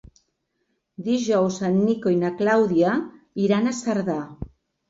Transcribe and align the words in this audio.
Dijous 1.07 1.59
en 1.69 1.77
Nico 1.89 2.13
i 2.15 2.19
na 2.23 2.33
Clàudia 2.39 2.97
iran 3.47 3.69
a 3.75 3.79
Cerdà. 3.83 4.21